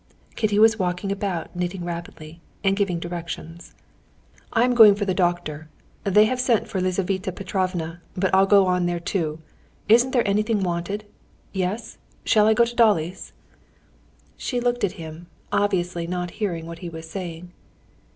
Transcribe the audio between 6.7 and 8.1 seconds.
Lizaveta Petrovna,